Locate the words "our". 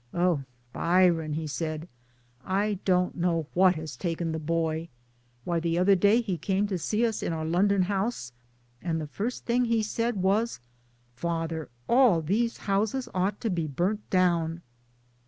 7.33-7.45